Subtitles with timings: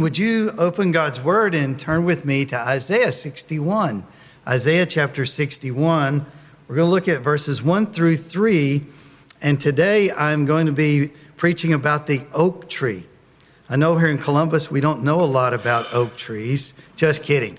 [0.00, 4.06] Would you open God's word and turn with me to Isaiah 61?
[4.46, 6.24] Isaiah chapter 61.
[6.68, 8.86] We're going to look at verses 1 through 3.
[9.42, 13.08] And today I'm going to be preaching about the oak tree.
[13.68, 16.74] I know here in Columbus we don't know a lot about oak trees.
[16.94, 17.58] Just kidding.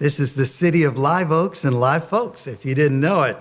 [0.00, 3.36] This is the city of live oaks and live folks, if you didn't know it.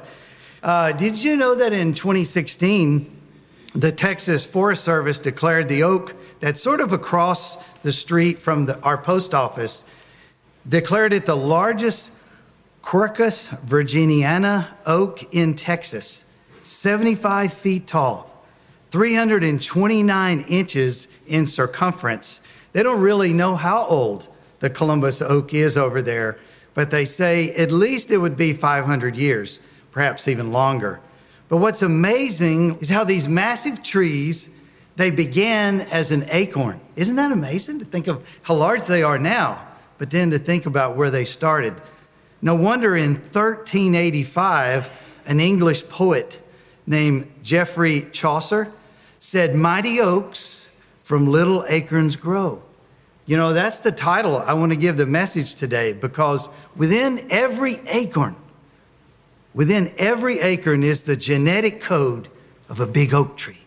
[0.61, 3.19] Uh, did you know that in 2016,
[3.73, 8.79] the Texas Forest Service declared the oak that's sort of across the street from the,
[8.81, 9.83] our post office,
[10.67, 12.11] declared it the largest
[12.81, 16.25] Quercus virginiana oak in Texas,
[16.63, 18.43] 75 feet tall,
[18.91, 22.41] 329 inches in circumference.
[22.73, 24.27] They don't really know how old
[24.59, 26.37] the Columbus oak is over there,
[26.73, 29.59] but they say at least it would be 500 years,
[29.91, 30.99] perhaps even longer.
[31.47, 34.49] But what's amazing is how these massive trees
[34.99, 36.77] they began as an acorn.
[36.97, 39.65] Isn't that amazing to think of how large they are now,
[39.97, 41.73] but then to think about where they started?
[42.41, 44.91] No wonder in 1385,
[45.25, 46.45] an English poet
[46.85, 48.73] named Geoffrey Chaucer
[49.19, 50.69] said, Mighty oaks
[51.01, 52.61] from little acorns grow.
[53.25, 57.75] You know, that's the title I want to give the message today because within every
[57.87, 58.35] acorn,
[59.53, 62.27] within every acorn is the genetic code
[62.67, 63.59] of a big oak tree.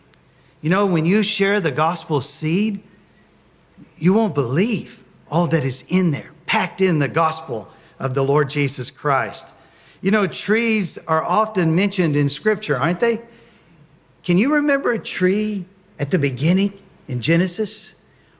[0.63, 2.81] You know, when you share the gospel seed,
[3.97, 7.67] you won't believe all that is in there, packed in the gospel
[7.99, 9.53] of the Lord Jesus Christ.
[10.01, 13.19] You know, trees are often mentioned in scripture, aren't they?
[14.23, 15.65] Can you remember a tree
[15.99, 16.71] at the beginning
[17.09, 17.95] in Genesis?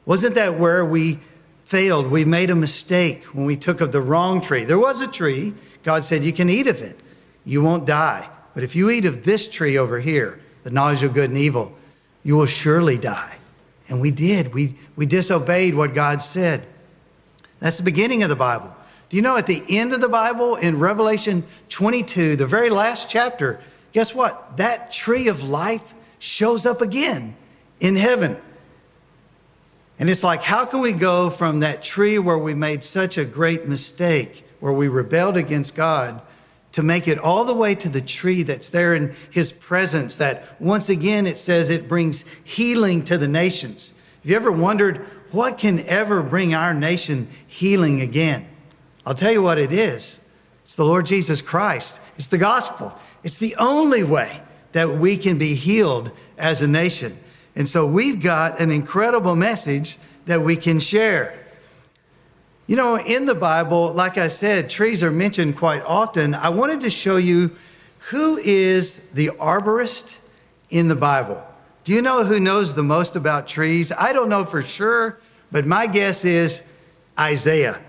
[0.05, 1.19] Wasn't that where we
[1.65, 2.07] failed?
[2.07, 4.63] We made a mistake when we took of the wrong tree.
[4.63, 5.55] There was a tree.
[5.83, 6.97] God said, You can eat of it,
[7.43, 8.29] you won't die.
[8.53, 11.75] But if you eat of this tree over here, the knowledge of good and evil,
[12.23, 13.37] you will surely die.
[13.89, 14.53] And we did.
[14.53, 16.65] We, we disobeyed what God said.
[17.59, 18.73] That's the beginning of the Bible.
[19.09, 23.09] Do you know at the end of the Bible, in Revelation 22, the very last
[23.09, 23.59] chapter,
[23.91, 24.57] guess what?
[24.57, 27.35] That tree of life shows up again
[27.79, 28.37] in heaven.
[29.99, 33.25] And it's like, how can we go from that tree where we made such a
[33.25, 36.21] great mistake, where we rebelled against God,
[36.73, 40.59] to make it all the way to the tree that's there in his presence, that
[40.59, 43.93] once again it says it brings healing to the nations.
[44.21, 44.97] Have you ever wondered
[45.31, 48.47] what can ever bring our nation healing again?
[49.05, 50.19] I'll tell you what it is
[50.63, 52.93] it's the Lord Jesus Christ, it's the gospel.
[53.23, 54.41] It's the only way
[54.73, 57.17] that we can be healed as a nation.
[57.55, 61.37] And so we've got an incredible message that we can share.
[62.65, 66.33] You know, in the Bible, like I said, trees are mentioned quite often.
[66.33, 67.57] I wanted to show you
[68.09, 70.17] who is the arborist
[70.69, 71.43] in the Bible.
[71.83, 73.91] Do you know who knows the most about trees?
[73.91, 75.19] I don't know for sure,
[75.51, 76.63] but my guess is
[77.19, 77.81] Isaiah.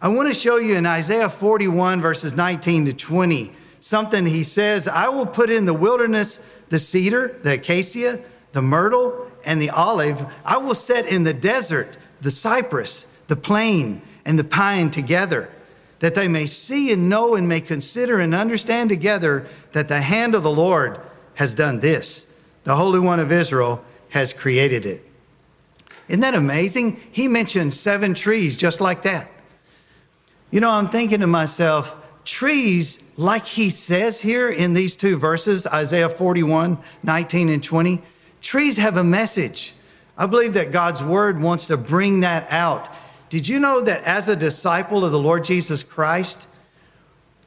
[0.00, 3.50] I want to show you in Isaiah 41, verses 19 to 20,
[3.80, 6.38] something he says I will put in the wilderness
[6.68, 8.22] the cedar, the acacia,
[8.52, 10.32] the myrtle, and the olive.
[10.44, 15.50] I will set in the desert the cypress, the plane, and the pine together,
[16.00, 20.34] that they may see and know and may consider and understand together that the hand
[20.34, 21.00] of the Lord
[21.34, 22.32] has done this.
[22.64, 25.08] The Holy One of Israel has created it.
[26.08, 27.00] Isn't that amazing?
[27.10, 29.30] He mentioned seven trees just like that.
[30.50, 35.66] You know, I'm thinking to myself, trees, like he says here in these two verses,
[35.66, 38.02] Isaiah 41, 19 and 20,
[38.40, 39.74] trees have a message.
[40.18, 42.88] I believe that God's word wants to bring that out.
[43.32, 46.46] Did you know that as a disciple of the Lord Jesus Christ,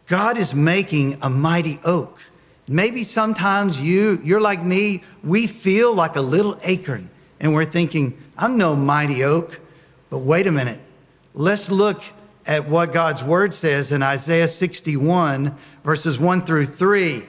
[0.07, 2.19] God is making a mighty oak?
[2.68, 8.19] Maybe sometimes you, you're like me, we feel like a little acorn and we're thinking,
[8.35, 9.59] I'm no mighty oak.
[10.09, 10.79] But wait a minute.
[11.35, 12.02] Let's look
[12.47, 17.28] at what God's word says in Isaiah 61, verses 1 through 3.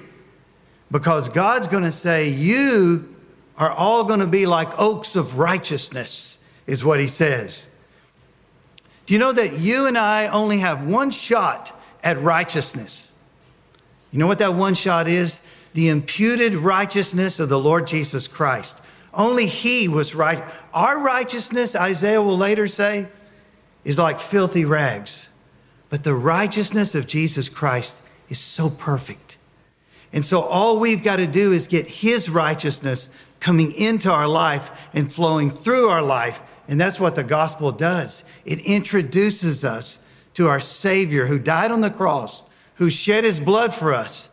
[0.91, 3.15] Because God's going to say, You
[3.59, 7.69] are all going to be like oaks of righteousness, is what he says.
[9.06, 11.73] Do you know that you and I only have one shot
[12.03, 13.12] at righteousness?
[14.12, 15.43] You know what that one shot is?
[15.75, 18.81] The imputed righteousness of the Lord Jesus Christ.
[19.14, 20.43] Only He was right.
[20.75, 23.06] Our righteousness, Isaiah will later say,
[23.85, 25.31] is like filthy rags.
[25.88, 29.38] But the righteousness of Jesus Christ is so perfect.
[30.12, 33.08] And so all we've got to do is get His righteousness
[33.38, 38.25] coming into our life and flowing through our life and that's what the gospel does
[38.45, 40.01] it introduces us
[40.35, 42.43] to our Savior who died on the cross,
[42.75, 44.29] who shed his blood for us,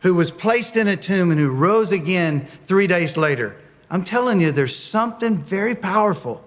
[0.00, 3.56] who was placed in a tomb, and who rose again three days later.
[3.90, 6.42] I'm telling you, there's something very powerful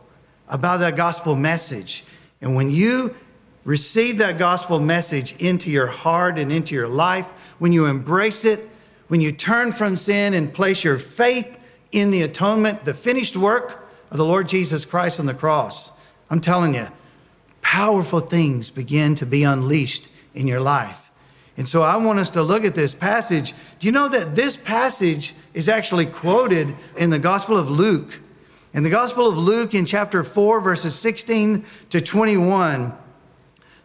[0.47, 2.03] about that gospel message.
[2.41, 3.15] And when you
[3.63, 7.27] receive that gospel message into your heart and into your life,
[7.59, 8.67] when you embrace it,
[9.07, 11.59] when you turn from sin and place your faith
[11.91, 13.84] in the atonement, the finished work
[14.15, 15.91] of the Lord Jesus Christ on the cross,
[16.29, 16.87] I'm telling you,
[17.61, 21.11] powerful things begin to be unleashed in your life.
[21.57, 23.53] And so I want us to look at this passage.
[23.77, 28.21] Do you know that this passage is actually quoted in the Gospel of Luke?
[28.73, 32.93] In the Gospel of Luke, in chapter 4, verses 16 to 21,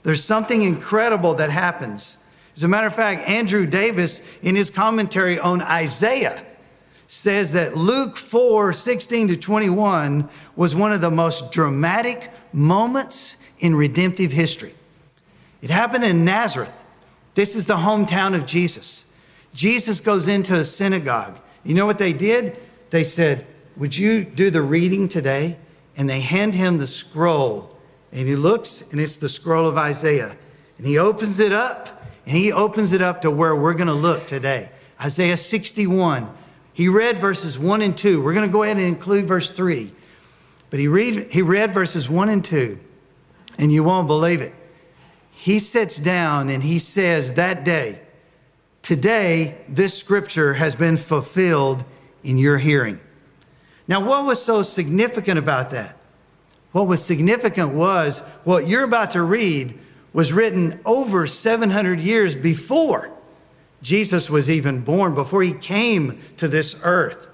[0.04, 2.18] there's something incredible that happens.
[2.54, 6.44] As a matter of fact, Andrew Davis, in his commentary on Isaiah,
[7.12, 13.74] says that Luke 4 16 to 21 was one of the most dramatic moments in
[13.74, 14.72] redemptive history.
[15.60, 16.72] It happened in Nazareth.
[17.34, 19.12] This is the hometown of Jesus.
[19.52, 21.40] Jesus goes into a synagogue.
[21.64, 22.56] You know what they did?
[22.90, 23.44] They said,
[23.76, 25.58] Would you do the reading today?
[25.96, 27.76] And they hand him the scroll.
[28.12, 30.36] And he looks, and it's the scroll of Isaiah.
[30.78, 33.94] And he opens it up, and he opens it up to where we're going to
[33.94, 34.70] look today
[35.00, 36.36] Isaiah 61.
[36.80, 38.22] He read verses 1 and 2.
[38.22, 39.92] We're going to go ahead and include verse 3.
[40.70, 42.80] But he, read, he read verses 1 and 2,
[43.58, 44.54] and you won't believe it.
[45.30, 48.00] He sits down and he says, That day,
[48.80, 51.84] today, this scripture has been fulfilled
[52.24, 52.98] in your hearing.
[53.86, 55.98] Now, what was so significant about that?
[56.72, 59.78] What was significant was what you're about to read
[60.14, 63.14] was written over 700 years before
[63.82, 67.28] Jesus was even born, before he came to this earth.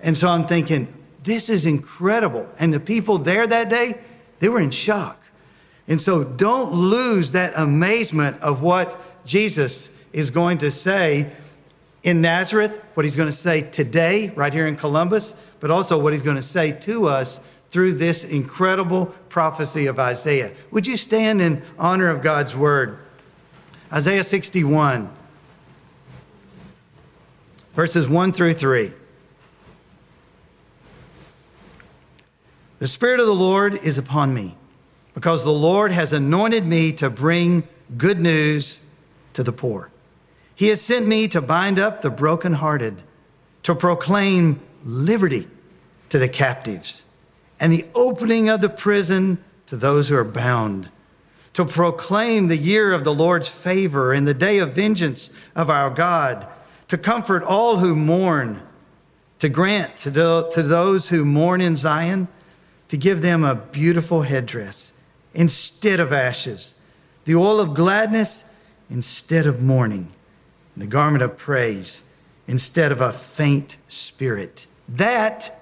[0.00, 0.92] And so I'm thinking,
[1.24, 2.48] this is incredible.
[2.58, 4.00] And the people there that day,
[4.38, 5.20] they were in shock.
[5.88, 11.30] And so don't lose that amazement of what Jesus is going to say
[12.02, 16.12] in Nazareth, what he's going to say today, right here in Columbus, but also what
[16.12, 17.40] he's going to say to us
[17.70, 20.52] through this incredible prophecy of Isaiah.
[20.70, 22.98] Would you stand in honor of God's word?
[23.92, 25.10] Isaiah 61,
[27.78, 28.92] verses 1 through 3.
[32.80, 34.56] The Spirit of the Lord is upon me,
[35.14, 38.80] because the Lord has anointed me to bring good news
[39.34, 39.92] to the poor.
[40.56, 43.00] He has sent me to bind up the brokenhearted,
[43.62, 45.46] to proclaim liberty
[46.08, 47.04] to the captives,
[47.60, 50.90] and the opening of the prison to those who are bound,
[51.52, 55.90] to proclaim the year of the Lord's favor and the day of vengeance of our
[55.90, 56.48] God,
[56.88, 58.62] to comfort all who mourn,
[59.38, 62.28] to grant to, to those who mourn in Zion
[62.88, 64.92] to give them a beautiful headdress
[65.34, 66.78] instead of ashes,
[67.24, 68.50] the oil of gladness
[68.90, 70.10] instead of mourning,
[70.76, 72.02] the garment of praise
[72.46, 75.60] instead of a faint spirit, that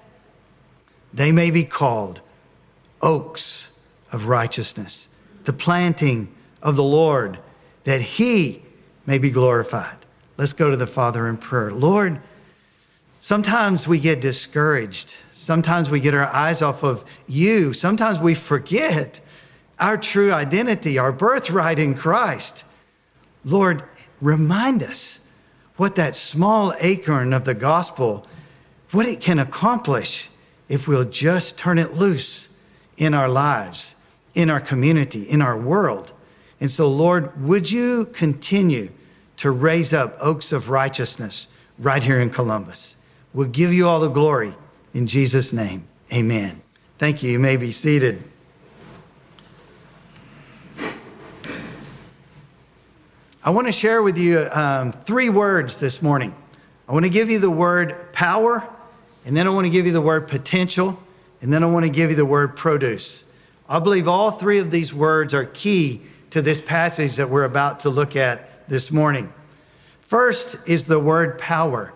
[1.13, 2.21] they may be called
[3.01, 3.71] oaks
[4.11, 5.09] of righteousness,
[5.43, 7.39] the planting of the Lord,
[7.83, 8.61] that he
[9.05, 9.96] may be glorified.
[10.37, 11.71] Let's go to the Father in prayer.
[11.71, 12.21] Lord,
[13.19, 15.15] Sometimes we get discouraged.
[15.31, 17.73] Sometimes we get our eyes off of you.
[17.73, 19.19] Sometimes we forget
[19.79, 22.63] our true identity, our birthright in Christ.
[23.43, 23.83] Lord,
[24.21, 25.27] remind us
[25.77, 28.25] what that small acorn of the gospel,
[28.91, 30.29] what it can accomplish
[30.69, 32.55] if we'll just turn it loose
[32.97, 33.95] in our lives,
[34.33, 36.13] in our community, in our world.
[36.59, 38.89] And so, Lord, would you continue
[39.37, 41.47] to raise up oaks of righteousness
[41.79, 42.97] right here in Columbus?
[43.33, 44.53] We'll give you all the glory
[44.93, 45.87] in Jesus' name.
[46.13, 46.61] Amen.
[46.97, 47.31] Thank you.
[47.31, 48.23] You may be seated.
[53.43, 56.35] I want to share with you um, three words this morning.
[56.89, 58.67] I want to give you the word power,
[59.25, 61.01] and then I want to give you the word potential,
[61.41, 63.31] and then I want to give you the word produce.
[63.69, 66.01] I believe all three of these words are key
[66.31, 69.33] to this passage that we're about to look at this morning.
[70.01, 71.93] First is the word power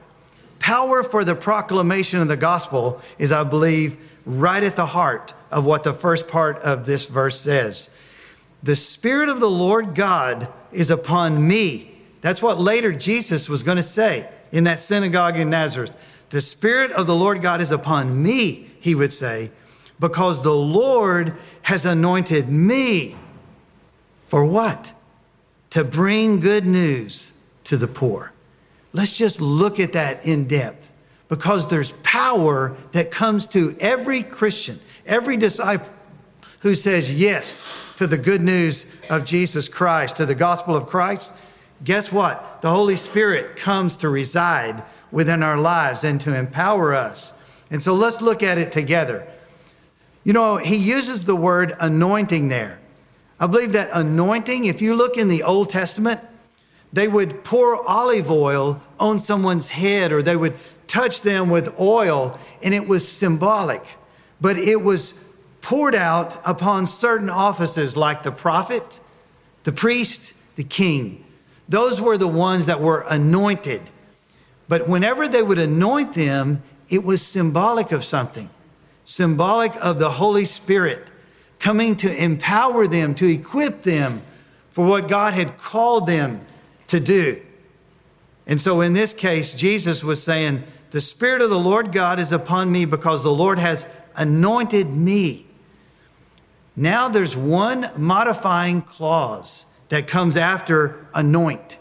[0.61, 5.65] power for the proclamation of the gospel is, I believe, right at the heart of
[5.65, 7.89] what the first part of this verse says.
[8.63, 11.91] The Spirit of the Lord God is upon me.
[12.21, 15.97] That's what later Jesus was going to say in that synagogue in Nazareth.
[16.29, 19.51] The Spirit of the Lord God is upon me, he would say,
[19.99, 23.15] because the Lord has anointed me
[24.27, 24.93] for what?
[25.71, 27.31] To bring good news
[27.65, 28.31] to the poor.
[28.93, 30.91] Let's just look at that in depth
[31.29, 35.87] because there's power that comes to every Christian, every disciple
[36.59, 41.31] who says yes to the good news of Jesus Christ, to the gospel of Christ.
[41.83, 42.61] Guess what?
[42.61, 47.33] The Holy Spirit comes to reside within our lives and to empower us.
[47.69, 49.25] And so let's look at it together.
[50.23, 52.80] You know, he uses the word anointing there.
[53.41, 56.21] I believe that anointing, if you look in the Old Testament,
[56.93, 60.53] they would pour olive oil on someone's head or they would
[60.85, 63.97] touch them with oil, and it was symbolic.
[64.39, 65.23] But it was
[65.61, 68.99] poured out upon certain offices like the prophet,
[69.63, 71.23] the priest, the king.
[71.67, 73.89] Those were the ones that were anointed.
[74.67, 78.51] But whenever they would anoint them, it was symbolic of something,
[79.03, 81.07] symbolic of the Holy Spirit
[81.61, 84.23] coming to empower them, to equip them
[84.71, 86.41] for what God had called them
[86.87, 87.39] to do.
[88.47, 92.31] And so in this case, Jesus was saying, The Spirit of the Lord God is
[92.31, 95.45] upon me because the Lord has anointed me.
[96.75, 101.77] Now there's one modifying clause that comes after anoint.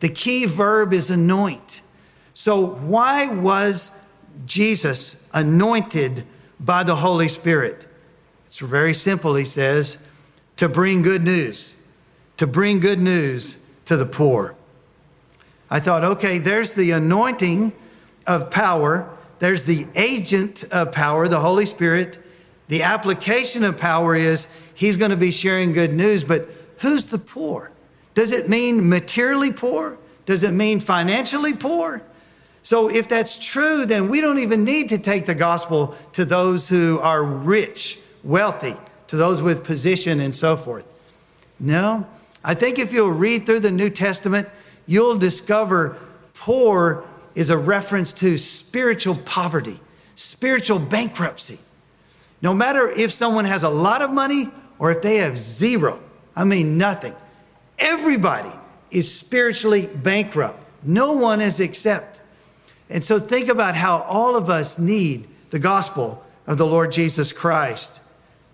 [0.00, 1.82] The key verb is anoint.
[2.32, 3.90] So, why was
[4.46, 6.24] Jesus anointed
[6.58, 7.87] by the Holy Spirit?
[8.60, 9.98] It's very simple, he says,
[10.56, 11.76] to bring good news,
[12.38, 14.56] to bring good news to the poor.
[15.70, 17.72] I thought, okay, there's the anointing
[18.26, 22.18] of power, there's the agent of power, the Holy Spirit.
[22.66, 26.48] The application of power is he's going to be sharing good news, but
[26.78, 27.70] who's the poor?
[28.14, 29.98] Does it mean materially poor?
[30.26, 32.02] Does it mean financially poor?
[32.64, 36.68] So, if that's true, then we don't even need to take the gospel to those
[36.68, 38.76] who are rich, wealthy,
[39.08, 40.84] to those with position and so forth.
[41.58, 42.06] No,
[42.44, 44.48] I think if you'll read through the New Testament,
[44.86, 45.96] you'll discover
[46.34, 47.04] poor
[47.34, 49.80] is a reference to spiritual poverty,
[50.14, 51.58] spiritual bankruptcy.
[52.42, 55.98] No matter if someone has a lot of money or if they have zero,
[56.36, 57.14] I mean nothing,
[57.78, 58.52] everybody
[58.90, 60.62] is spiritually bankrupt.
[60.82, 62.22] No one is exempt.
[62.90, 67.32] And so think about how all of us need the gospel of the Lord Jesus
[67.32, 68.00] Christ,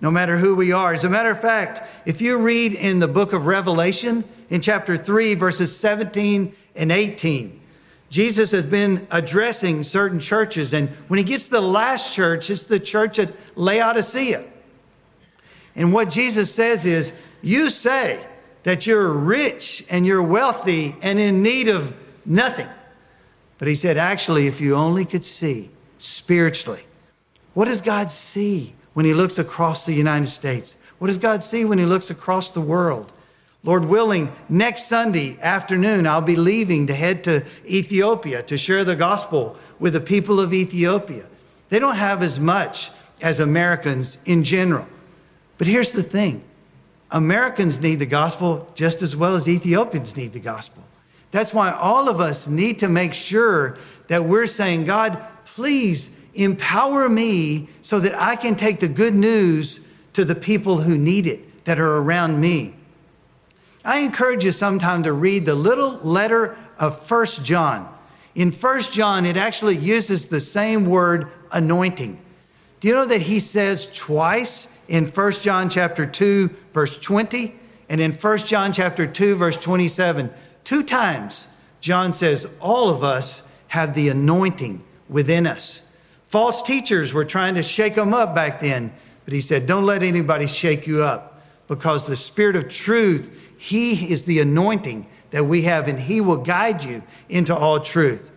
[0.05, 0.93] no matter who we are.
[0.93, 4.99] As a matter of fact, if you read in the book of Revelation, in chapter
[4.99, 7.59] 3, verses 17 and 18,
[8.11, 10.75] Jesus has been addressing certain churches.
[10.75, 14.45] And when he gets to the last church, it's the church at Laodicea.
[15.75, 18.23] And what Jesus says is, You say
[18.65, 21.97] that you're rich and you're wealthy and in need of
[22.27, 22.69] nothing.
[23.57, 26.83] But he said, Actually, if you only could see spiritually,
[27.55, 30.75] what does God see when he looks across the United States?
[30.99, 33.13] What does God see when he looks across the world?
[33.63, 38.97] Lord willing, next Sunday afternoon, I'll be leaving to head to Ethiopia to share the
[38.97, 41.27] gospel with the people of Ethiopia.
[41.71, 42.91] They don't have as much
[43.23, 44.87] as Americans in general.
[45.57, 46.45] But here's the thing
[47.11, 50.83] Americans need the gospel just as well as Ethiopians need the gospel.
[51.31, 57.09] That's why all of us need to make sure that we're saying, God, please empower
[57.09, 59.81] me so that I can take the good news
[60.15, 62.75] to the people who need it, that are around me.
[63.85, 67.89] I encourage you sometime to read the little letter of First John.
[68.35, 72.21] In First John, it actually uses the same word anointing.
[72.81, 77.55] Do you know that he says twice in First John chapter 2 verse 20
[77.89, 80.31] and in First John chapter 2 verse 27,
[80.65, 81.47] two times
[81.81, 85.84] John says all of us have the anointing within us.
[86.35, 88.93] False teachers were trying to shake them up back then,
[89.25, 94.11] but he said, Don't let anybody shake you up because the Spirit of truth he
[94.13, 98.33] is the anointing that we have, and He will guide you into all truth.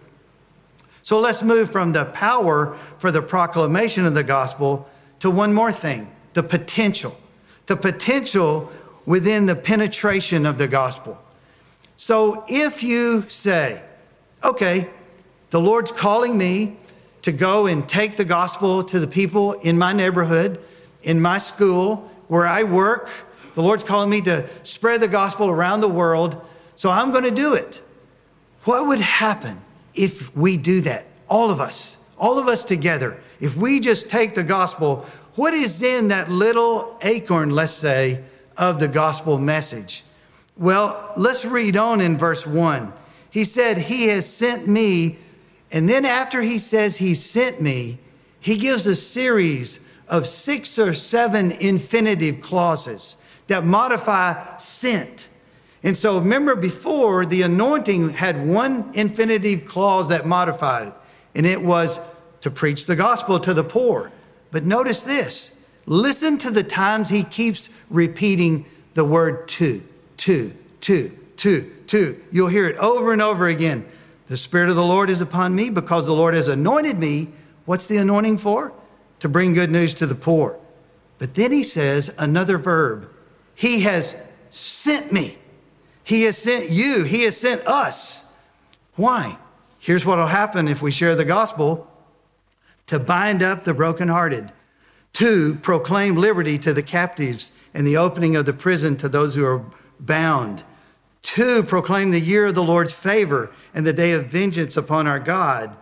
[1.01, 4.87] So let's move from the power for the proclamation of the gospel
[5.21, 7.19] to one more thing the potential.
[7.65, 8.71] The potential
[9.07, 11.17] within the penetration of the gospel.
[11.95, 13.81] So if you say,
[14.43, 14.87] okay,
[15.49, 16.77] the Lord's calling me
[17.27, 20.63] to go and take the gospel to the people in my neighborhood,
[21.03, 23.09] in my school, where I work,
[23.53, 26.41] the Lord's calling me to spread the gospel around the world,
[26.77, 27.81] so I'm going to do it.
[28.63, 29.59] What would happen
[29.93, 31.05] if we do that?
[31.29, 33.19] All of us, all of us together.
[33.41, 35.05] If we just take the gospel,
[35.35, 38.23] what is in that little acorn, let's say,
[38.55, 40.05] of the gospel message?
[40.55, 42.93] Well, let's read on in verse 1.
[43.29, 45.17] He said, He has sent me.
[45.71, 47.99] And then after he says he sent me,
[48.39, 55.27] he gives a series of six or seven infinitive clauses that modify sent.
[55.83, 60.93] And so remember before, the anointing had one infinitive clause that modified it,
[61.35, 61.99] and it was
[62.41, 64.11] to preach the gospel to the poor.
[64.51, 69.83] But notice this listen to the times he keeps repeating the word to,
[70.17, 72.19] to, to, to, to.
[72.31, 73.85] You'll hear it over and over again.
[74.27, 77.29] The Spirit of the Lord is upon me because the Lord has anointed me.
[77.65, 78.73] What's the anointing for?
[79.19, 80.59] To bring good news to the poor.
[81.17, 83.09] But then he says another verb
[83.55, 85.37] He has sent me.
[86.03, 87.03] He has sent you.
[87.03, 88.33] He has sent us.
[88.95, 89.37] Why?
[89.79, 91.89] Here's what will happen if we share the gospel
[92.87, 94.51] to bind up the brokenhearted,
[95.13, 99.45] to proclaim liberty to the captives and the opening of the prison to those who
[99.45, 99.63] are
[99.99, 100.63] bound,
[101.27, 105.19] to proclaim the year of the Lord's favor and the day of vengeance upon our
[105.19, 105.75] God,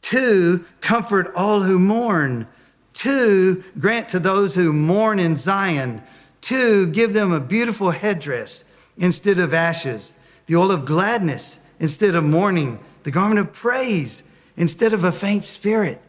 [0.00, 2.48] to comfort all who mourn,
[2.94, 6.02] to grant to those who mourn in Zion,
[6.40, 8.64] to give them a beautiful headdress
[8.96, 14.22] instead of ashes, the oil of gladness instead of mourning, the garment of praise
[14.56, 16.00] instead of a faint spirit.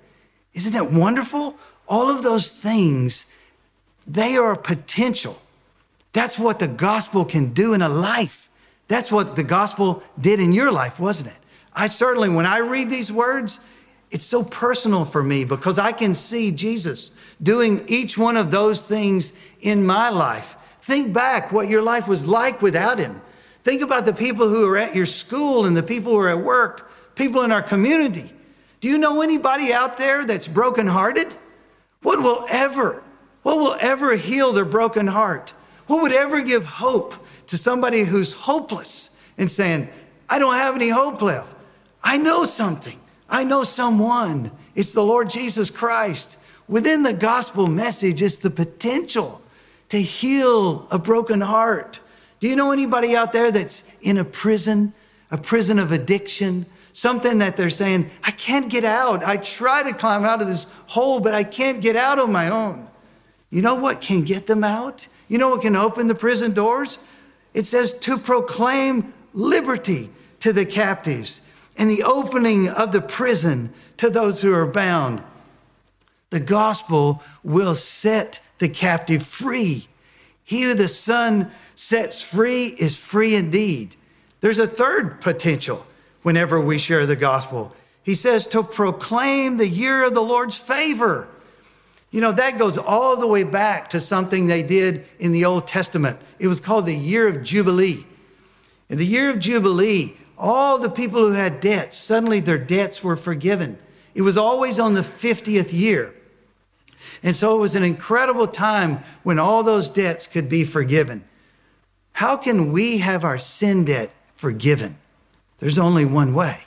[0.53, 1.57] Isn't that wonderful?
[1.89, 3.25] All of those things,
[4.07, 5.41] they are potential.
[6.13, 8.46] That's what the gospel can do in a life.
[8.87, 11.37] That's what the gospel did in your life, wasn't it?
[11.73, 13.59] I certainly, when I read these words,
[14.09, 18.81] it's so personal for me because I can see Jesus doing each one of those
[18.81, 20.55] things in my life.
[20.81, 23.21] Think back what your life was like without him.
[23.63, 26.41] Think about the people who are at your school and the people who are at
[26.41, 28.31] work, people in our community.
[28.79, 31.35] Do you know anybody out there that's brokenhearted?
[32.01, 33.03] What will ever,
[33.43, 35.53] what will ever heal their broken heart?
[35.87, 37.13] What would ever give hope
[37.47, 39.89] to somebody who's hopeless and saying,
[40.29, 41.53] I don't have any hope left?
[42.03, 42.99] I know something.
[43.29, 44.51] I know someone.
[44.75, 46.37] It's the Lord Jesus Christ.
[46.67, 49.41] Within the gospel message is the potential
[49.89, 51.99] to heal a broken heart.
[52.39, 54.93] Do you know anybody out there that's in a prison,
[55.31, 59.23] a prison of addiction, something that they're saying, I can't get out.
[59.23, 62.49] I try to climb out of this hole, but I can't get out on my
[62.49, 62.87] own.
[63.49, 65.07] You know what can get them out?
[65.27, 66.99] You know what can open the prison doors?
[67.57, 70.11] It says to proclaim liberty
[70.41, 71.41] to the captives
[71.75, 75.23] and the opening of the prison to those who are bound.
[76.29, 79.87] The gospel will set the captive free.
[80.43, 83.95] He who the Son sets free is free indeed.
[84.39, 85.83] There's a third potential
[86.21, 87.75] whenever we share the gospel.
[88.03, 91.27] He says to proclaim the year of the Lord's favor.
[92.17, 95.67] You know, that goes all the way back to something they did in the Old
[95.67, 96.17] Testament.
[96.39, 98.07] It was called the year of Jubilee.
[98.89, 103.17] In the year of Jubilee, all the people who had debts, suddenly their debts were
[103.17, 103.77] forgiven.
[104.15, 106.11] It was always on the 50th year.
[107.21, 111.23] And so it was an incredible time when all those debts could be forgiven.
[112.13, 114.97] How can we have our sin debt forgiven?
[115.59, 116.65] There's only one way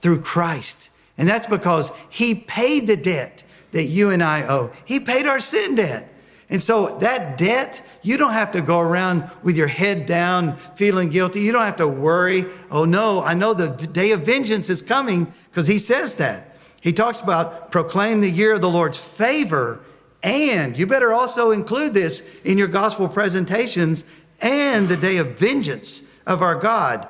[0.00, 0.90] through Christ.
[1.16, 4.70] And that's because he paid the debt that you and I owe.
[4.84, 6.12] He paid our sin debt.
[6.48, 11.08] And so that debt, you don't have to go around with your head down feeling
[11.08, 11.40] guilty.
[11.40, 12.46] You don't have to worry.
[12.72, 16.56] Oh no, I know the day of vengeance is coming because he says that.
[16.80, 19.80] He talks about proclaim the year of the Lord's favor.
[20.22, 24.04] And you better also include this in your gospel presentations
[24.40, 27.06] and the day of vengeance of our God.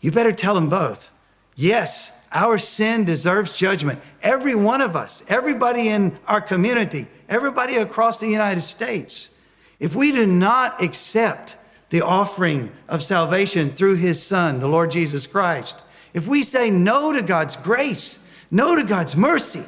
[0.00, 1.12] You better tell them both.
[1.56, 4.00] Yes, our sin deserves judgment.
[4.22, 9.30] Every one of us, everybody in our community, everybody across the United States.
[9.78, 11.56] If we do not accept
[11.88, 15.82] the offering of salvation through his Son, the Lord Jesus Christ,
[16.14, 19.64] if we say no to God's grace, no to God's mercy,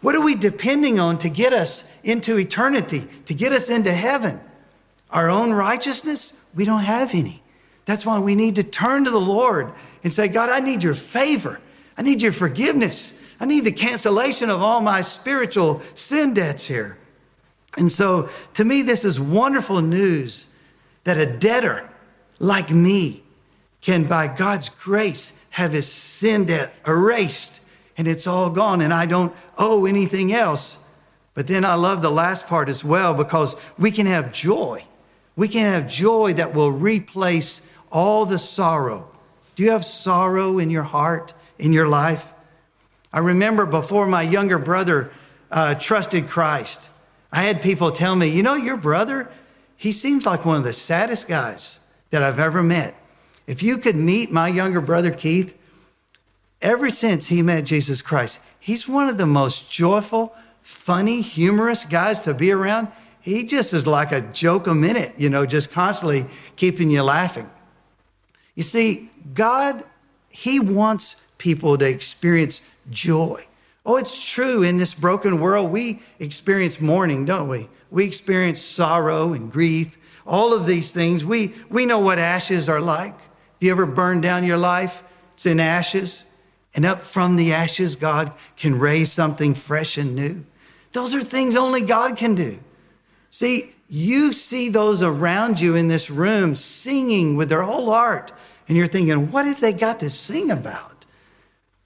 [0.00, 4.40] what are we depending on to get us into eternity, to get us into heaven?
[5.10, 6.38] Our own righteousness?
[6.54, 7.42] We don't have any.
[7.86, 9.72] That's why we need to turn to the Lord
[10.04, 11.60] and say, God, I need your favor.
[11.96, 13.22] I need your forgiveness.
[13.40, 16.98] I need the cancellation of all my spiritual sin debts here.
[17.76, 20.46] And so, to me, this is wonderful news
[21.04, 21.88] that a debtor
[22.38, 23.22] like me
[23.80, 27.62] can, by God's grace, have his sin debt erased
[27.96, 30.84] and it's all gone, and I don't owe anything else.
[31.34, 34.84] But then I love the last part as well because we can have joy.
[35.34, 39.10] We can have joy that will replace all the sorrow.
[39.54, 41.34] Do you have sorrow in your heart?
[41.58, 42.32] In your life?
[43.12, 45.10] I remember before my younger brother
[45.50, 46.90] uh, trusted Christ,
[47.32, 49.30] I had people tell me, you know, your brother,
[49.76, 52.94] he seems like one of the saddest guys that I've ever met.
[53.46, 55.56] If you could meet my younger brother, Keith,
[56.60, 62.20] ever since he met Jesus Christ, he's one of the most joyful, funny, humorous guys
[62.22, 62.88] to be around.
[63.20, 67.50] He just is like a joke a minute, you know, just constantly keeping you laughing.
[68.54, 69.84] You see, God,
[70.36, 73.46] He wants people to experience joy.
[73.86, 74.62] Oh, it's true.
[74.62, 77.70] In this broken world, we experience mourning, don't we?
[77.90, 79.96] We experience sorrow and grief,
[80.26, 81.24] all of these things.
[81.24, 83.14] We, we know what ashes are like.
[83.14, 85.02] If you ever burn down your life?
[85.32, 86.26] It's in ashes.
[86.74, 90.44] And up from the ashes, God can raise something fresh and new.
[90.92, 92.58] Those are things only God can do.
[93.30, 98.32] See, you see those around you in this room singing with their whole heart,
[98.68, 101.04] and you're thinking, what have they got to sing about?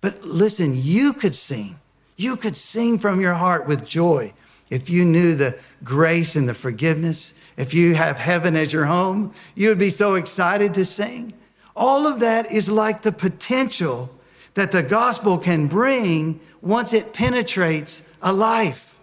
[0.01, 1.77] But listen, you could sing.
[2.16, 4.33] You could sing from your heart with joy
[4.71, 7.35] if you knew the grace and the forgiveness.
[7.57, 11.35] If you have heaven as your home, you would be so excited to sing.
[11.77, 14.11] All of that is like the potential
[14.55, 18.99] that the gospel can bring once it penetrates a life.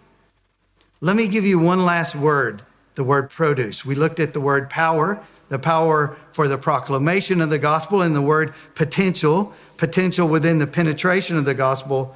[1.00, 2.62] Let me give you one last word
[2.94, 3.84] the word produce.
[3.84, 8.14] We looked at the word power, the power for the proclamation of the gospel, and
[8.14, 12.14] the word potential, potential within the penetration of the gospel.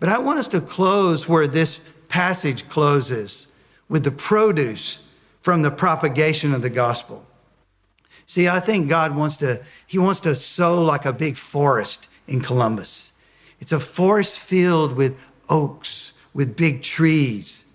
[0.00, 3.48] But I want us to close where this passage closes
[3.88, 5.08] with the produce
[5.40, 7.24] from the propagation of the gospel.
[8.26, 12.40] See, I think God wants to, He wants to sow like a big forest in
[12.40, 13.12] Columbus.
[13.60, 15.18] It's a forest filled with
[15.48, 17.66] oaks, with big trees.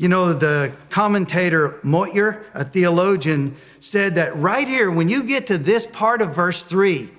[0.00, 5.58] You know, the commentator Motyer, a theologian, said that right here, when you get to
[5.58, 7.10] this part of verse three,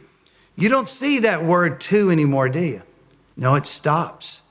[0.56, 2.82] you don't see that word to anymore, do you?
[3.38, 4.42] No, it stops.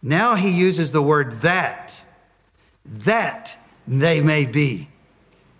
[0.00, 2.00] Now he uses the word that,
[2.86, 4.88] that they may be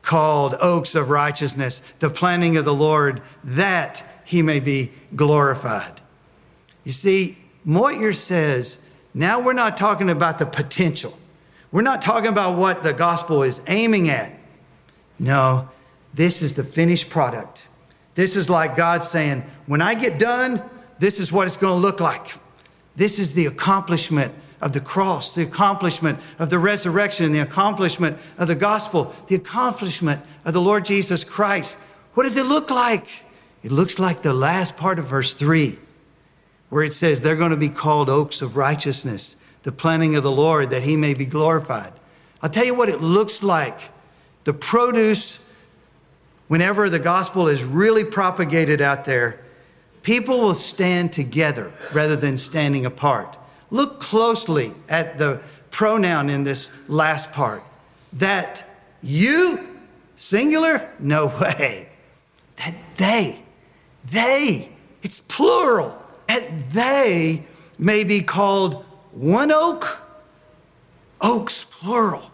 [0.02, 6.00] called oaks of righteousness, the planting of the Lord, that he may be glorified.
[6.84, 8.78] You see, Motyer says,
[9.12, 11.18] now we're not talking about the potential.
[11.72, 14.32] We're not talking about what the gospel is aiming at.
[15.18, 15.68] No,
[16.14, 17.66] this is the finished product.
[18.14, 20.62] This is like God saying, when I get done,
[20.98, 22.34] this is what it's going to look like.
[22.94, 28.46] This is the accomplishment of the cross, the accomplishment of the resurrection, the accomplishment of
[28.46, 31.76] the gospel, the accomplishment of the Lord Jesus Christ.
[32.14, 33.24] What does it look like?
[33.62, 35.78] It looks like the last part of verse 3
[36.72, 40.30] where it says they're going to be called oaks of righteousness, the planning of the
[40.30, 41.92] Lord, that he may be glorified.
[42.40, 43.90] I'll tell you what it looks like.
[44.44, 45.44] The produce,
[46.48, 49.40] whenever the gospel is really propagated out there,
[50.02, 53.36] people will stand together rather than standing apart.
[53.70, 57.62] Look closely at the pronoun in this last part.
[58.12, 58.64] That
[59.02, 59.78] you,
[60.16, 60.90] singular?
[60.98, 61.88] No way.
[62.56, 63.42] That they,
[64.10, 64.70] they,
[65.02, 67.46] it's plural that they
[67.78, 69.98] may be called one oak,
[71.20, 72.30] oaks plural,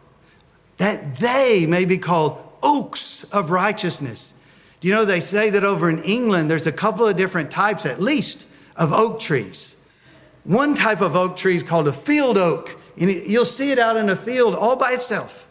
[0.79, 4.35] that they may be called oaks of righteousness.
[4.81, 7.85] Do you know they say that over in England there's a couple of different types,
[7.85, 9.77] at least, of oak trees.
[10.45, 13.97] One type of oak tree is called a field oak, and you'll see it out
[13.97, 15.47] in a field all by itself.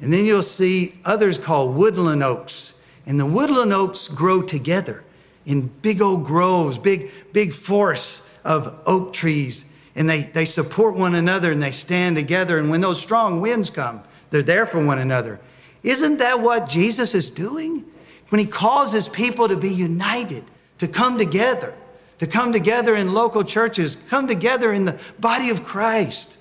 [0.00, 2.74] And then you'll see others called woodland oaks,
[3.06, 5.02] and the woodland oaks grow together
[5.46, 9.72] in big old groves, big, big forests of oak trees.
[9.96, 12.58] And they, they support one another and they stand together.
[12.58, 15.40] And when those strong winds come, they're there for one another.
[15.82, 17.84] Isn't that what Jesus is doing?
[18.28, 20.44] When he causes people to be united,
[20.78, 21.74] to come together,
[22.18, 26.38] to come together in local churches, come together in the body of Christ.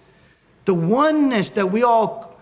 [0.65, 2.39] The oneness that we all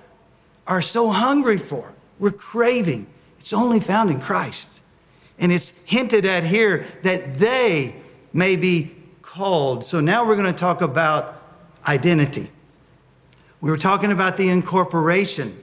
[0.65, 3.07] are so hungry for, we're craving,
[3.39, 4.79] it's only found in Christ.
[5.37, 7.97] And it's hinted at here that they
[8.31, 8.92] may be
[9.33, 9.83] called.
[9.83, 11.41] So now we're going to talk about
[11.87, 12.51] identity.
[13.61, 15.57] We were talking about the incorporation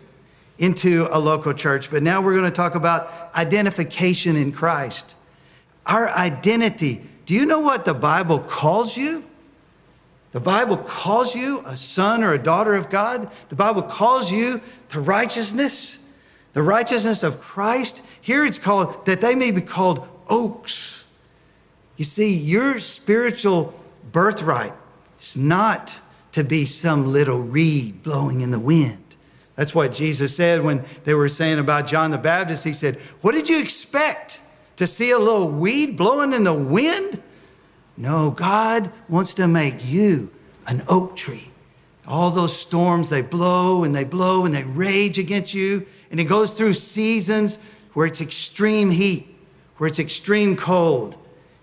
[0.59, 5.14] into a local church, but now we're going to talk about identification in Christ.
[5.87, 7.02] Our identity.
[7.26, 9.24] Do you know what the Bible calls you?
[10.33, 13.30] The Bible calls you a son or a daughter of God.
[13.50, 16.11] The Bible calls you to righteousness,
[16.54, 18.04] the righteousness of Christ.
[18.20, 21.00] Here it's called that they may be called oaks.
[22.01, 23.75] You see, your spiritual
[24.11, 24.73] birthright
[25.21, 26.01] is not
[26.33, 29.05] to be some little reed blowing in the wind.
[29.55, 32.65] That's what Jesus said when they were saying about John the Baptist.
[32.65, 34.41] He said, What did you expect?
[34.77, 37.23] To see a little weed blowing in the wind?
[37.99, 40.31] No, God wants to make you
[40.67, 41.51] an oak tree.
[42.07, 46.25] All those storms, they blow and they blow and they rage against you, and it
[46.25, 47.59] goes through seasons
[47.93, 49.37] where it's extreme heat,
[49.77, 51.19] where it's extreme cold,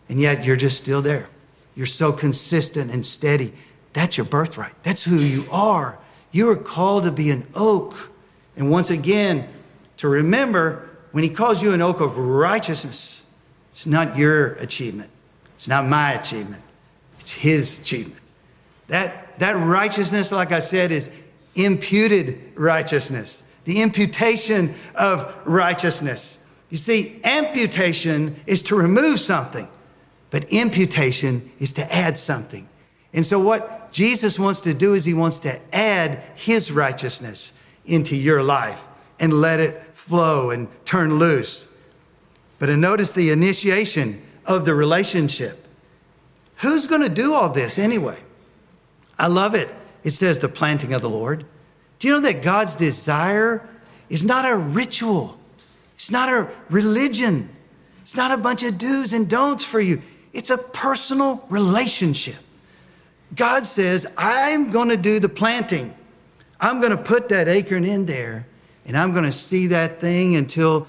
[0.10, 1.30] and yet you're just still there.
[1.76, 3.54] You're so consistent and steady.
[3.94, 4.74] That's your birthright.
[4.84, 6.00] That's who you are.
[6.32, 8.12] You are called to be an oak.
[8.56, 9.48] And once again,
[9.98, 13.26] to remember when he calls you an oak of righteousness,
[13.72, 15.10] it's not your achievement.
[15.56, 16.64] It's not my achievement.
[17.20, 18.22] It's his achievement.
[18.88, 21.12] That, that righteousness, like I said, is
[21.56, 26.40] imputed righteousness the imputation of righteousness.
[26.70, 29.68] You see, amputation is to remove something,
[30.30, 32.68] but imputation is to add something.
[33.14, 37.54] And so, what Jesus wants to do is he wants to add his righteousness
[37.86, 38.86] into your life
[39.20, 41.74] and let it flow and turn loose.
[42.60, 45.66] But notice the initiation of the relationship.
[46.58, 48.18] Who's going to do all this anyway?
[49.18, 49.74] I love it.
[50.04, 51.46] It says the planting of the Lord.
[52.00, 53.68] Do you know that God's desire
[54.10, 55.40] is not a ritual?
[55.96, 57.50] It's not a religion.
[58.02, 60.02] It's not a bunch of do's and don'ts for you.
[60.34, 62.38] It's a personal relationship.
[63.36, 65.94] God says, I'm going to do the planting.
[66.60, 68.48] I'm going to put that acorn in there
[68.86, 70.88] and I'm going to see that thing until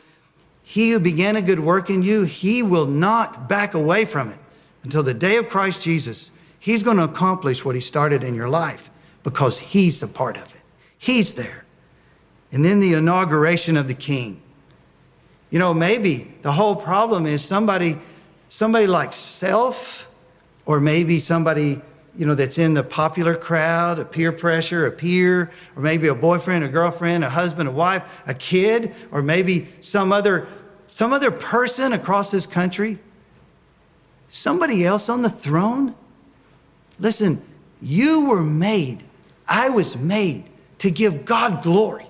[0.63, 4.39] he who began a good work in you, he will not back away from it
[4.85, 6.31] until the day of Christ Jesus.
[6.61, 8.91] He's going to accomplish what he started in your life
[9.23, 10.61] because he's a part of it.
[10.97, 11.65] He's there.
[12.53, 14.41] And then the inauguration of the king.
[15.51, 17.99] You know, maybe the whole problem is somebody,
[18.49, 20.11] somebody like self,
[20.67, 21.81] or maybe somebody
[22.19, 26.15] you know, that's in the popular crowd, a peer pressure, a peer, or maybe a
[26.17, 30.49] boyfriend, a girlfriend, a husband, a wife, a kid, or maybe some other,
[30.89, 32.99] some other person across this country,
[34.31, 35.95] somebody else on the throne.
[36.99, 37.41] Listen,
[37.81, 39.05] you were made,
[39.49, 40.43] I was made
[40.79, 42.07] to give God glory.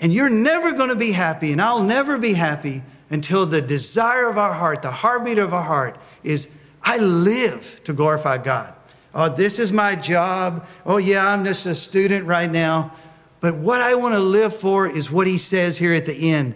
[0.00, 4.28] And you're never going to be happy, and I'll never be happy until the desire
[4.28, 6.48] of our heart, the heartbeat of our heart is
[6.82, 8.74] I live to glorify God.
[9.14, 10.66] Oh, this is my job.
[10.84, 12.92] Oh, yeah, I'm just a student right now.
[13.40, 16.54] But what I want to live for is what he says here at the end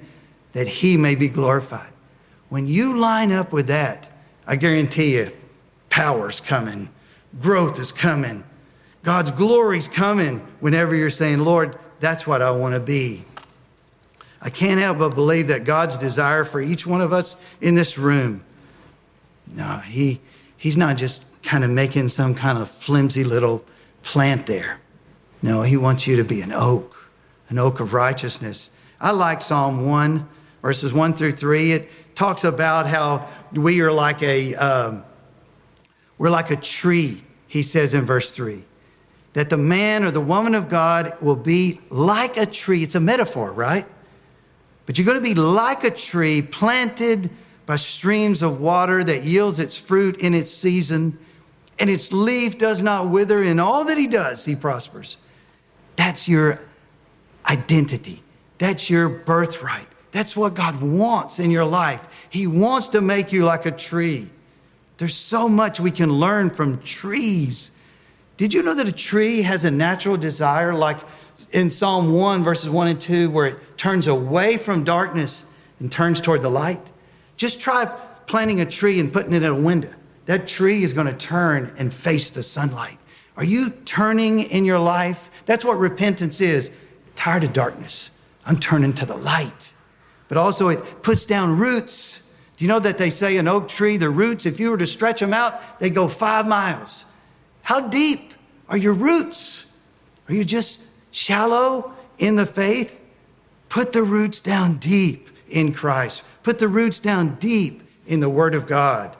[0.53, 1.91] that he may be glorified.
[2.49, 4.09] When you line up with that,
[4.47, 5.31] I guarantee you,
[5.89, 6.91] power's coming,
[7.41, 8.45] growth is coming,
[9.03, 13.25] God's glory's coming whenever you're saying, Lord, that's what I want to be.
[14.43, 17.97] I can't help but believe that God's desire for each one of us in this
[17.97, 18.45] room,
[19.47, 20.21] no, he,
[20.57, 23.65] he's not just kind of making some kind of flimsy little
[24.03, 24.81] plant there.
[25.43, 27.11] No, he wants you to be an oak,
[27.49, 28.73] an oak of righteousness.
[29.01, 30.29] I like Psalm 1,
[30.61, 31.73] verses 1 through 3.
[31.73, 35.05] It talks about how we are like a, um,
[36.19, 38.65] we're like a tree, he says in verse 3.
[39.35, 42.83] That the man or the woman of God will be like a tree.
[42.83, 43.87] It's a metaphor, right?
[44.93, 47.31] But you're going to be like a tree planted
[47.65, 51.19] by streams of water that yields its fruit in its season
[51.79, 53.43] and its leaf does not wither.
[53.43, 55.17] In all that he does, he prospers.
[55.97, 56.61] That's your
[57.49, 58.23] identity.
[58.59, 59.89] That's your birthright.
[60.11, 62.27] That's what God wants in your life.
[62.29, 64.29] He wants to make you like a tree.
[64.99, 67.71] There's so much we can learn from trees.
[68.37, 70.99] Did you know that a tree has a natural desire, like
[71.53, 75.47] in Psalm 1, verses 1 and 2, where it turns away from darkness
[75.81, 76.93] and turns toward the light?
[77.37, 77.87] Just try
[78.27, 79.93] planting a tree and putting it in a window
[80.27, 82.99] that tree is going to turn and face the sunlight.
[83.37, 85.31] Are you turning in your life?
[85.47, 86.71] That's what repentance is.
[87.17, 88.11] Tired of darkness.
[88.47, 89.73] I'm turning to the light.
[90.29, 92.31] But also, it puts down roots.
[92.57, 94.87] Do you know that they say an oak tree, the roots, if you were to
[94.87, 97.05] stretch them out, they go five miles?
[97.63, 98.33] How deep
[98.69, 99.71] are your roots?
[100.29, 100.81] Are you just
[101.13, 103.01] shallow in the faith?
[103.69, 106.23] Put the roots down deep in Christ.
[106.43, 109.17] Put the roots down deep in the Word of God.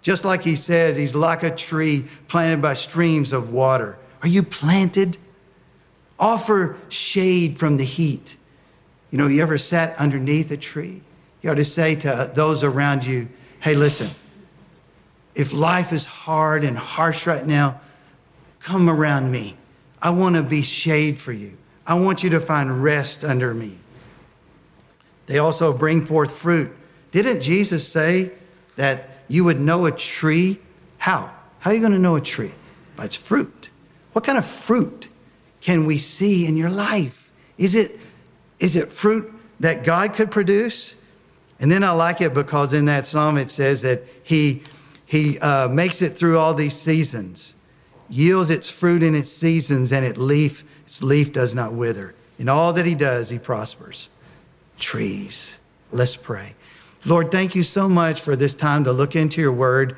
[0.00, 3.98] Just like he says, he's like a tree planted by streams of water.
[4.22, 5.18] Are you planted?
[6.18, 8.36] Offer shade from the heat.
[9.10, 11.02] You know, you ever sat underneath a tree?
[11.42, 13.28] You ought to say to those around you,
[13.60, 14.08] hey, listen,
[15.34, 17.80] if life is hard and harsh right now,
[18.60, 19.56] come around me.
[20.02, 21.56] I want to be shade for you.
[21.86, 23.78] I want you to find rest under me.
[25.26, 26.76] They also bring forth fruit.
[27.12, 28.32] Didn't Jesus say
[28.76, 30.58] that you would know a tree.
[30.98, 31.32] How?
[31.60, 32.52] How are you going to know a tree?
[32.96, 33.70] By its fruit.
[34.12, 35.08] What kind of fruit
[35.60, 37.30] can we see in your life?
[37.56, 37.98] Is it,
[38.58, 40.96] is it fruit that God could produce?
[41.60, 44.62] And then I like it because in that psalm it says that He,
[45.06, 47.54] he uh, makes it through all these seasons,
[48.12, 52.14] yields its fruit in its seasons, and its leaf, its leaf does not wither.
[52.38, 54.10] In all that He does, He prospers.
[54.78, 55.58] Trees.
[55.90, 56.54] Let's pray.
[57.04, 59.96] Lord, thank you so much for this time to look into your word.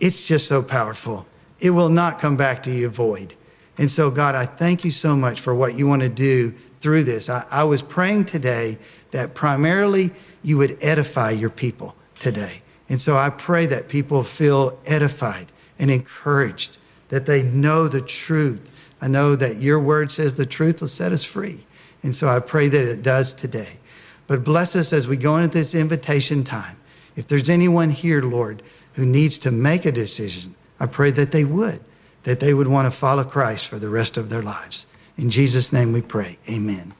[0.00, 1.26] It's just so powerful.
[1.60, 3.34] It will not come back to you void.
[3.78, 7.04] And so, God, I thank you so much for what you want to do through
[7.04, 7.28] this.
[7.28, 8.78] I, I was praying today
[9.12, 10.10] that primarily
[10.42, 12.62] you would edify your people today.
[12.88, 18.70] And so I pray that people feel edified and encouraged, that they know the truth.
[19.00, 21.64] I know that your word says the truth will set us free.
[22.02, 23.78] And so I pray that it does today.
[24.26, 26.76] But bless us as we go into this invitation time.
[27.16, 28.62] If there's anyone here, Lord,
[28.94, 31.80] who needs to make a decision, I pray that they would,
[32.24, 34.86] that they would want to follow Christ for the rest of their lives.
[35.16, 36.38] In Jesus' name we pray.
[36.48, 36.94] Amen.